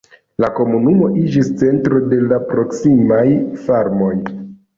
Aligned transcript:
La 0.43 0.47
komunumo 0.59 1.09
iĝis 1.23 1.51
centro 1.63 2.01
de 2.15 2.19
la 2.31 2.41
proksimaj 2.47 3.21
farmoj. 3.69 4.11